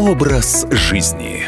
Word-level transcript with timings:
Образ 0.00 0.66
жизни. 0.70 1.42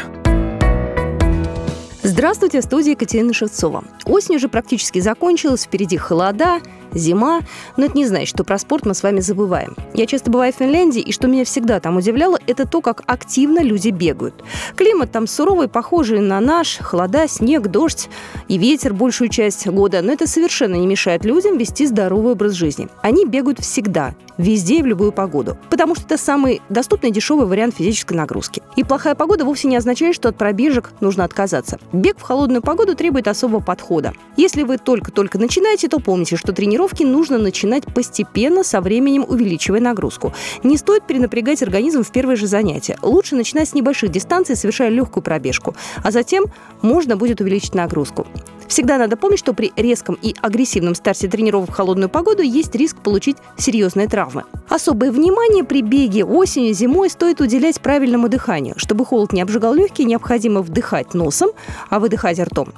Здравствуйте, 2.03 2.61
в 2.61 2.63
студии 2.63 2.91
Екатерина 2.91 3.33
Шевцова. 3.33 3.83
Осень 4.05 4.35
уже 4.35 4.47
практически 4.47 4.99
закончилась, 4.99 5.63
впереди 5.63 5.97
холода, 5.97 6.59
зима, 6.93 7.41
но 7.77 7.85
это 7.85 7.97
не 7.97 8.05
значит, 8.05 8.29
что 8.29 8.43
про 8.43 8.57
спорт 8.57 8.85
мы 8.85 8.93
с 8.93 9.03
вами 9.03 9.19
забываем. 9.19 9.75
Я 9.93 10.05
часто 10.05 10.31
бываю 10.31 10.53
в 10.53 10.55
Финляндии, 10.55 11.01
и 11.01 11.11
что 11.11 11.27
меня 11.27 11.45
всегда 11.45 11.79
там 11.79 11.97
удивляло, 11.97 12.37
это 12.47 12.67
то, 12.67 12.81
как 12.81 13.03
активно 13.05 13.59
люди 13.59 13.89
бегают. 13.89 14.43
Климат 14.75 15.11
там 15.11 15.27
суровый, 15.27 15.67
похожий 15.67 16.19
на 16.19 16.39
наш, 16.39 16.77
холода, 16.77 17.27
снег, 17.27 17.67
дождь 17.67 18.09
и 18.47 18.57
ветер 18.57 18.93
большую 18.93 19.29
часть 19.29 19.67
года, 19.67 20.01
но 20.01 20.11
это 20.13 20.27
совершенно 20.27 20.75
не 20.75 20.87
мешает 20.87 21.25
людям 21.25 21.57
вести 21.57 21.85
здоровый 21.85 22.33
образ 22.33 22.53
жизни. 22.53 22.87
Они 23.01 23.25
бегают 23.25 23.59
всегда, 23.59 24.15
везде 24.37 24.79
и 24.79 24.81
в 24.81 24.85
любую 24.85 25.11
погоду, 25.11 25.57
потому 25.69 25.95
что 25.95 26.05
это 26.05 26.17
самый 26.17 26.61
доступный 26.69 27.11
дешевый 27.11 27.45
вариант 27.45 27.75
физической 27.75 28.13
нагрузки. 28.13 28.61
И 28.75 28.83
плохая 28.83 29.15
погода 29.15 29.45
вовсе 29.45 29.67
не 29.67 29.75
означает, 29.75 30.15
что 30.15 30.29
от 30.29 30.37
пробежек 30.37 30.91
нужно 31.01 31.23
отказаться. 31.23 31.79
Бег 31.91 32.17
в 32.17 32.21
холодную 32.21 32.61
погоду 32.61 32.95
требует 32.95 33.27
особого 33.27 33.59
подхода. 33.59 34.13
Если 34.37 34.63
вы 34.63 34.77
только-только 34.77 35.37
начинаете, 35.37 35.87
то 35.87 35.99
помните, 35.99 36.35
что 36.35 36.53
тренировка 36.53 36.82
тренировки 36.83 37.03
нужно 37.03 37.37
начинать 37.37 37.85
постепенно, 37.93 38.63
со 38.63 38.81
временем 38.81 39.25
увеличивая 39.27 39.79
нагрузку. 39.79 40.33
Не 40.63 40.77
стоит 40.77 41.07
перенапрягать 41.07 41.63
организм 41.63 42.03
в 42.03 42.11
первое 42.11 42.35
же 42.35 42.47
занятие. 42.47 42.97
Лучше 43.01 43.35
начинать 43.35 43.69
с 43.69 43.73
небольших 43.73 44.11
дистанций, 44.11 44.55
совершая 44.55 44.89
легкую 44.89 45.23
пробежку, 45.23 45.75
а 46.03 46.11
затем 46.11 46.45
можно 46.81 47.15
будет 47.15 47.41
увеличить 47.41 47.73
нагрузку. 47.75 48.27
Всегда 48.73 48.97
надо 48.97 49.17
помнить, 49.17 49.37
что 49.37 49.53
при 49.53 49.71
резком 49.75 50.17
и 50.19 50.33
агрессивном 50.41 50.95
старте 50.95 51.27
тренировок 51.27 51.69
в 51.69 51.73
холодную 51.73 52.09
погоду 52.09 52.41
есть 52.41 52.73
риск 52.73 52.97
получить 52.97 53.37
серьезные 53.55 54.07
травмы. 54.07 54.45
Особое 54.67 55.11
внимание 55.11 55.63
при 55.63 55.83
беге 55.83 56.25
осенью, 56.25 56.73
зимой 56.73 57.11
стоит 57.11 57.39
уделять 57.39 57.79
правильному 57.79 58.29
дыханию. 58.29 58.73
Чтобы 58.77 59.05
холод 59.05 59.31
не 59.31 59.43
обжигал 59.43 59.75
легкие, 59.75 60.07
необходимо 60.07 60.63
вдыхать 60.63 61.13
носом, 61.13 61.51
а 61.91 61.99
выдыхать 61.99 62.39
ртом. 62.39 62.69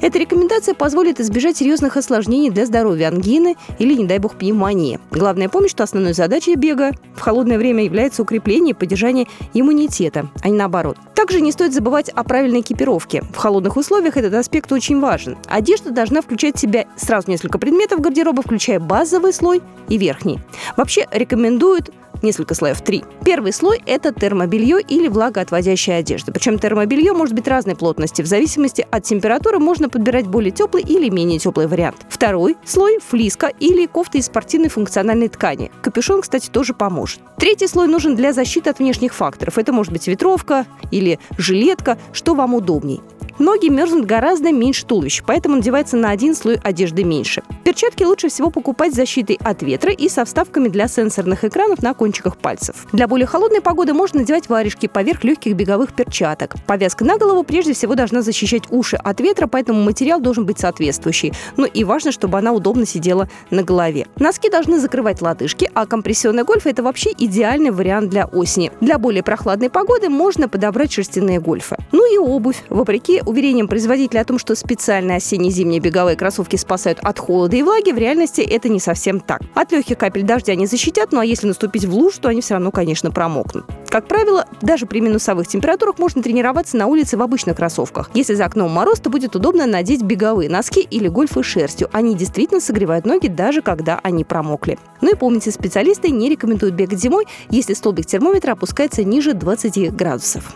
Эта 0.00 0.20
рекомендация 0.20 0.72
позволит 0.72 1.18
избежать 1.18 1.56
серьезных 1.56 1.96
осложнений 1.96 2.50
для 2.50 2.64
здоровья 2.64 3.08
ангины 3.08 3.56
или, 3.80 3.94
не 3.94 4.04
дай 4.04 4.20
бог, 4.20 4.36
пневмонии. 4.36 5.00
Главное 5.10 5.48
помнить, 5.48 5.72
что 5.72 5.82
основной 5.82 6.12
задачей 6.12 6.54
бега 6.54 6.92
в 7.16 7.20
холодное 7.20 7.58
время 7.58 7.82
является 7.82 8.22
укрепление 8.22 8.70
и 8.70 8.78
поддержание 8.78 9.26
иммунитета, 9.52 10.30
а 10.42 10.48
не 10.48 10.56
наоборот. 10.56 10.96
Также 11.16 11.40
не 11.40 11.50
стоит 11.50 11.74
забывать 11.74 12.08
о 12.08 12.22
правильной 12.22 12.60
экипировке. 12.60 13.24
В 13.34 13.36
холодных 13.36 13.76
условиях 13.76 14.16
этот 14.16 14.32
аспект 14.34 14.70
очень 14.70 15.00
важен. 15.00 15.36
Одежда 15.46 15.90
должна 15.90 16.22
включать 16.22 16.56
в 16.56 16.60
себя 16.60 16.86
сразу 16.96 17.30
несколько 17.30 17.58
предметов 17.58 18.00
гардероба, 18.00 18.42
включая 18.42 18.78
базовый 18.78 19.32
слой 19.32 19.62
и 19.88 19.98
верхний. 19.98 20.40
Вообще 20.76 21.06
рекомендуют 21.10 21.90
несколько 22.22 22.54
слоев, 22.54 22.80
три. 22.82 23.04
Первый 23.24 23.52
слой– 23.52 23.82
это 23.86 24.12
термобелье 24.12 24.80
или 24.80 25.08
влагоотводящая 25.08 26.00
одежда. 26.00 26.32
Причем 26.32 26.58
термобелье 26.58 27.12
может 27.12 27.34
быть 27.34 27.48
разной 27.48 27.76
плотности. 27.76 28.22
В 28.22 28.26
зависимости 28.26 28.86
от 28.90 29.04
температуры 29.04 29.58
можно 29.58 29.88
подбирать 29.88 30.26
более 30.26 30.50
теплый 30.50 30.82
или 30.82 31.08
менее 31.08 31.38
теплый 31.38 31.66
вариант. 31.66 31.96
Второй 32.08 32.56
слой– 32.64 32.98
флиска 33.08 33.46
или 33.46 33.86
кофта 33.86 34.18
из 34.18 34.26
спортивной 34.26 34.68
функциональной 34.68 35.28
ткани. 35.28 35.70
Капюшон, 35.82 36.22
кстати, 36.22 36.48
тоже 36.50 36.74
поможет. 36.74 37.20
Третий 37.38 37.66
слой 37.66 37.88
нужен 37.88 38.16
для 38.16 38.32
защиты 38.32 38.70
от 38.70 38.78
внешних 38.78 39.14
факторов. 39.14 39.58
Это 39.58 39.72
может 39.72 39.92
быть 39.92 40.06
ветровка 40.06 40.66
или 40.90 41.18
жилетка, 41.38 41.98
что 42.12 42.34
вам 42.34 42.54
удобней. 42.54 43.00
Ноги 43.40 43.70
мерзнут 43.70 44.04
гораздо 44.04 44.52
меньше 44.52 44.84
туловища, 44.84 45.24
поэтому 45.26 45.56
надевается 45.56 45.96
на 45.96 46.10
один 46.10 46.34
слой 46.34 46.56
одежды 46.56 47.04
меньше. 47.04 47.39
Перчатки 47.64 48.04
лучше 48.04 48.28
всего 48.30 48.50
покупать 48.50 48.94
с 48.94 48.96
защитой 48.96 49.38
от 49.42 49.62
ветра 49.62 49.92
и 49.92 50.08
со 50.08 50.24
вставками 50.24 50.68
для 50.68 50.88
сенсорных 50.88 51.44
экранов 51.44 51.82
на 51.82 51.92
кончиках 51.92 52.38
пальцев. 52.38 52.86
Для 52.92 53.06
более 53.06 53.26
холодной 53.26 53.60
погоды 53.60 53.92
можно 53.92 54.20
надевать 54.20 54.48
варежки 54.48 54.86
поверх 54.86 55.24
легких 55.24 55.54
беговых 55.54 55.92
перчаток. 55.92 56.54
Повязка 56.66 57.04
на 57.04 57.18
голову 57.18 57.42
прежде 57.44 57.74
всего 57.74 57.94
должна 57.94 58.22
защищать 58.22 58.62
уши 58.70 58.96
от 58.96 59.20
ветра, 59.20 59.46
поэтому 59.46 59.82
материал 59.82 60.20
должен 60.20 60.46
быть 60.46 60.58
соответствующий. 60.58 61.34
Ну 61.58 61.66
и 61.66 61.84
важно, 61.84 62.12
чтобы 62.12 62.38
она 62.38 62.52
удобно 62.52 62.86
сидела 62.86 63.28
на 63.50 63.62
голове. 63.62 64.06
Носки 64.16 64.48
должны 64.48 64.78
закрывать 64.78 65.20
лодыжки, 65.20 65.70
а 65.74 65.84
компрессионный 65.84 66.44
гольф– 66.44 66.66
это 66.66 66.82
вообще 66.82 67.10
идеальный 67.16 67.70
вариант 67.70 68.08
для 68.08 68.24
осени. 68.24 68.72
Для 68.80 68.98
более 68.98 69.22
прохладной 69.22 69.68
погоды 69.68 70.08
можно 70.08 70.48
подобрать 70.48 70.92
шерстяные 70.92 71.40
гольфы. 71.40 71.76
Ну 71.92 72.10
и 72.10 72.16
обувь. 72.16 72.64
Вопреки 72.70 73.22
уверениям 73.26 73.68
производителя 73.68 74.20
о 74.20 74.24
том, 74.24 74.38
что 74.38 74.54
специальные 74.54 75.18
осенне-зимние 75.18 75.80
беговые 75.80 76.16
кроссовки 76.16 76.56
спасают 76.56 77.00
от 77.00 77.18
холода 77.18 77.49
и 77.56 77.62
влаги, 77.62 77.90
в 77.90 77.98
реальности 77.98 78.40
это 78.40 78.68
не 78.68 78.80
совсем 78.80 79.20
так. 79.20 79.40
От 79.54 79.72
легких 79.72 79.98
капель 79.98 80.22
дождя 80.22 80.52
они 80.52 80.66
защитят, 80.66 81.12
ну 81.12 81.20
а 81.20 81.24
если 81.24 81.46
наступить 81.46 81.84
в 81.84 81.94
лужу, 81.94 82.20
то 82.20 82.28
они 82.28 82.40
все 82.40 82.54
равно, 82.54 82.70
конечно, 82.70 83.10
промокнут. 83.10 83.64
Как 83.88 84.06
правило, 84.06 84.46
даже 84.62 84.86
при 84.86 85.00
минусовых 85.00 85.48
температурах 85.48 85.98
можно 85.98 86.22
тренироваться 86.22 86.76
на 86.76 86.86
улице 86.86 87.16
в 87.16 87.22
обычных 87.22 87.56
кроссовках. 87.56 88.10
Если 88.14 88.34
за 88.34 88.44
окном 88.44 88.70
мороз, 88.70 89.00
то 89.00 89.10
будет 89.10 89.34
удобно 89.34 89.66
надеть 89.66 90.02
беговые 90.02 90.48
носки 90.48 90.80
или 90.80 91.08
гольфы 91.08 91.42
шерстью. 91.42 91.88
Они 91.92 92.14
действительно 92.14 92.60
согревают 92.60 93.04
ноги, 93.04 93.26
даже 93.26 93.62
когда 93.62 93.98
они 94.02 94.24
промокли. 94.24 94.78
Ну 95.00 95.12
и 95.12 95.16
помните, 95.16 95.50
специалисты 95.50 96.10
не 96.10 96.28
рекомендуют 96.28 96.74
бегать 96.74 97.00
зимой, 97.00 97.26
если 97.50 97.74
столбик 97.74 98.06
термометра 98.06 98.52
опускается 98.52 99.02
ниже 99.02 99.34
20 99.34 99.94
градусов. 99.96 100.54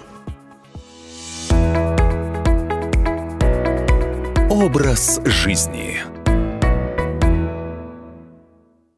Образ 4.50 5.20
жизни. 5.24 6.13